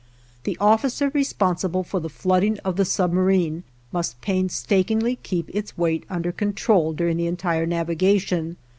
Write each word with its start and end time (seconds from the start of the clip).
The 0.45 0.57
officer 0.59 1.11
responsible 1.13 1.83
for 1.83 1.99
the 1.99 2.09
flooding 2.09 2.57
of 2.65 2.75
the 2.75 2.85
submarine 2.85 3.63
must 3.91 4.19
painstakingly 4.19 5.17
keep 5.17 5.47
its 5.53 5.77
weight 5.77 6.07
under 6.09 6.31
control 6.31 6.91
during 6.93 7.17
the 7.17 7.27
entire 7.27 7.67
navigation. 7.67 8.57